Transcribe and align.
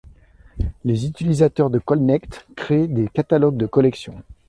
Les 0.83 1.05
utilisateurs 1.05 1.69
de 1.69 1.77
Colnect 1.77 2.47
créent 2.55 2.87
des 2.87 3.07
catalogues 3.07 3.55
de 3.57 3.67
collection. 3.67 4.15